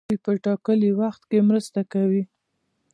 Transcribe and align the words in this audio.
دوی 0.07 0.17
په 0.25 0.31
ټاکلي 0.45 0.91
وخت 1.01 1.21
کې 1.29 1.39
مرسته 1.49 1.81
کوي. 1.93 2.23